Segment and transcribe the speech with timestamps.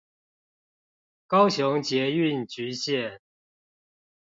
[1.27, 3.19] 高雄捷運橘線